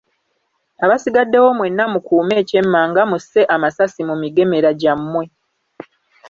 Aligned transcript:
Abasigaddewo 0.83 1.47
mmwenna 1.53 1.83
mukuume 1.93 2.33
ekyemmanga 2.41 3.01
musse 3.11 3.41
amasasi 3.55 4.01
mu 4.09 4.15
migemera 4.21 4.69
gyammwe. 4.81 5.25